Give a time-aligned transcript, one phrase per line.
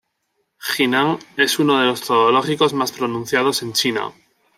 [0.57, 4.11] Jinan es uno de los zoológicos más pronunciados en China.